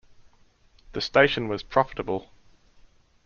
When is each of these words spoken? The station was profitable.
The 0.93 1.01
station 1.01 1.47
was 1.47 1.61
profitable. 1.61 2.31